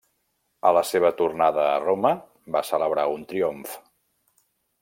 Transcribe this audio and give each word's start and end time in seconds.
A 0.69 0.71
la 0.77 0.81
seva 0.91 1.11
tornada 1.19 1.67
a 1.73 1.77
Roma 1.83 2.13
va 2.57 2.65
celebrar 2.73 3.07
un 3.19 3.29
triomf. 3.33 3.81